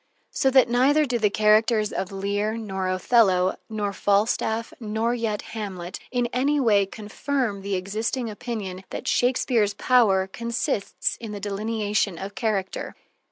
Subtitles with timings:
[0.31, 5.99] So that neither do the characters of Lear nor Othello nor Falstaff nor yet Hamlet
[6.09, 12.33] in any way confirm the existing opinion that Shakespeare's power consists in the delineation of
[12.33, 12.95] character.